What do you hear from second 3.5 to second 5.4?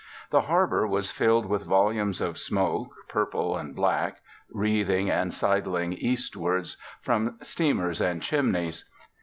and black, wreathing and